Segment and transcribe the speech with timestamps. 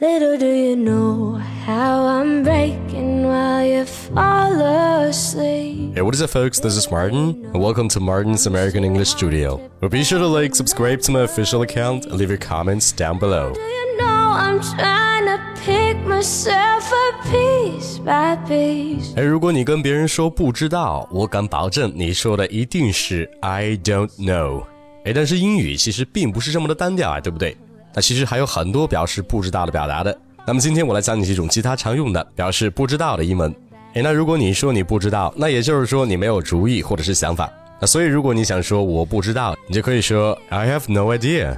[0.00, 5.94] Little do you know how I'm breaking while you fall asleep.
[5.94, 6.58] Hey, what is up, folks?
[6.58, 9.60] This is Martin, and welcome to Martin's American English Studio.
[9.80, 13.18] Well, be sure to like, subscribe to my official account, and leave your comments down
[13.18, 13.52] below.
[13.54, 19.14] Do you know I'm trying to pick myself up piece by piece?
[19.16, 24.64] 哎，如果你跟别人说不知道，我敢保证你说的一定是 I don't know。
[25.04, 27.56] 哎，但是英语其实并不是这么的单调啊，对不对？
[27.93, 30.17] 那其实还有很多表示不知道的表达的。
[30.45, 33.53] 那么今天我来讲你几种其他常用的表示不知道的英文。
[33.93, 37.51] 诶，那如果你说你不知道，那也就是说你没有主意或者是想法。
[37.79, 41.57] 那所以如果你想说我不知道，你就可以说 I have no idea。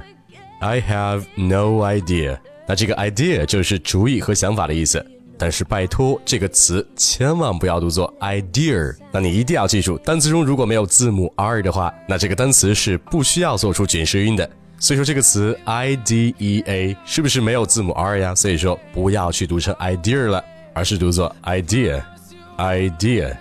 [0.60, 2.38] I have no idea。
[2.66, 5.04] 那这个 idea 就是主意和想法的意思。
[5.38, 8.94] 但是拜托，这个词千万不要读作 idea。
[9.10, 14.48] 那你一定要记住，单词中如果没有字母 r 的话，那这个单词是不需要做出卷舌音的。
[14.82, 18.34] 所以说这个词 i d e a 是不是没有字母 r 呀？
[18.34, 23.32] 所以说不要去读成 idea 了，而是读作 idea，idea。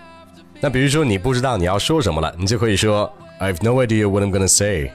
[0.59, 4.92] 那比如说你不知道你要说什么了，你就可以说 I have no idea what I'm gonna say。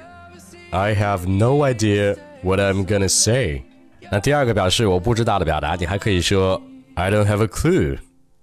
[0.70, 3.62] I have no idea what I'm gonna say。
[4.12, 6.62] 那第二个表示我不知道的表达，你还可以说
[6.94, 7.98] I don't have a clue。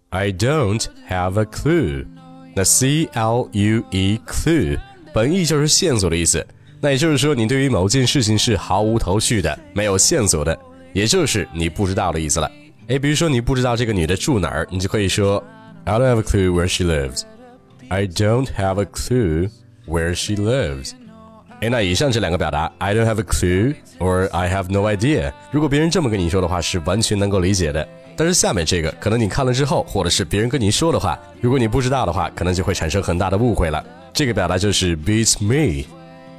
[0.10, 2.06] I don't have a clue。
[2.54, 4.78] 那 c l u e clue
[5.14, 6.46] 本意就是线索的意思。
[6.84, 10.60] 那也就是说，你对于某件事情是毫无头绪的，没有线索的，
[10.92, 12.52] 也就是你不知道的意思了。
[12.88, 15.42] 诶，比如说你不知道这个女的住哪儿，你就可以说
[15.86, 17.22] I don't have a clue where she lives.
[17.88, 19.50] I don't have a clue
[19.88, 20.92] where she lives.
[21.62, 27.88] 诶，那以上这两个表达 I don't have a clue or I have no idea，如果别人这么跟你说的话，是完全能够理解的。
[28.18, 33.82] 但是下面这个，可能你看了之后，或者是别人跟你说的话，如果你不知道的话，可能就会产生很大的误会了。
[34.14, 35.86] 这个表达就是 beats me。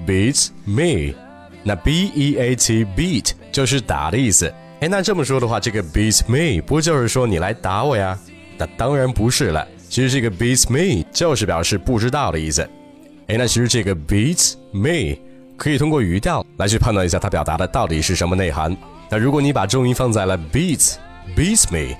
[0.06, 1.14] Beats me，
[1.62, 4.52] 那 b e a t beat 就是打的意思。
[4.80, 8.18] 哎，那这么说的话，这个 beats me 不就是说你来打我呀？
[8.58, 9.66] 那当然不是了。
[9.88, 12.62] 其实这个 beats me 就是表示不知道的意思。
[13.28, 15.16] 哎，那其实这个 beats me
[15.56, 18.76] 可以通过语调来去判断一下它表达的到底是什么内涵。
[19.08, 20.94] 那如果你把重音放在了 beats
[21.36, 21.94] beats me，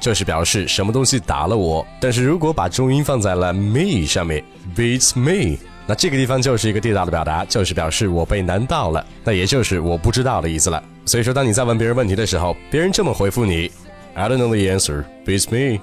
[0.00, 1.86] 就是表示什么东西打了我。
[2.00, 4.42] 但是如果把重音放在了 me 上面
[4.74, 5.58] ，beats me。
[5.90, 10.80] 那这个地方就是一个地道的表达，就是表示我被难到了，那也就是我不知道的意思了。
[11.04, 13.68] 所以说，当你在问别人问题的时候，别人这么回复你
[14.14, 15.82] ：I don't know the answer, beats me.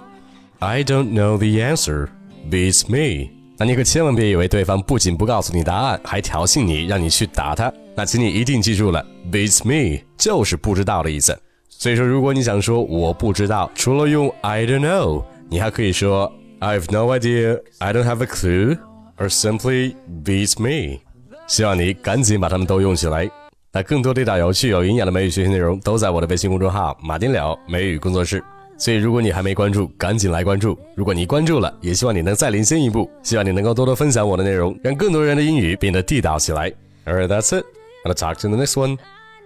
[0.59, 2.07] I don't know the answer,
[2.49, 3.31] beats me.
[3.57, 7.69] 那你可千万别以为对方不仅不告诉你答案，还挑衅你，让你去打他。
[7.93, 11.37] 那请你一定记住了，beats me 就是不知道的意思。
[11.67, 18.77] 所以说，如果你想说我不知道，除了用 I don't know，你还可以说 I have no idea, I don't have a clue.
[19.17, 20.99] Or simply beats me。
[21.47, 23.29] 希望你赶紧把它们都用起来。
[23.71, 28.43] 那更多地道、有趣、有营养的美语学习内容都在我的微信公众号“马丁了美语工作室”。
[28.77, 30.77] 所以，如果你还没关注，赶紧来关注。
[30.95, 33.09] 如果你关注了，也希望你能再领先一步。
[33.23, 36.71] 希望你能够多多分享我的内容，让更多人的英语变得地道起来。
[37.05, 37.65] All right, that's it.
[38.05, 38.97] I'll talk to you in the next one.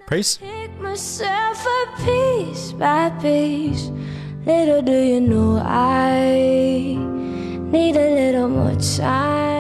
[0.09, 0.38] Peace.
[0.38, 3.90] Pick myself up piece by piece.
[4.46, 6.98] Little do you know I
[7.72, 9.50] need a little more time.